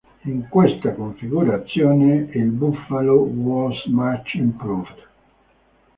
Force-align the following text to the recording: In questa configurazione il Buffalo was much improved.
In 0.23 0.47
questa 0.49 0.93
configurazione 0.95 2.27
il 2.33 2.47
Buffalo 2.49 3.17
was 3.21 3.85
much 3.85 4.33
improved. 4.33 4.97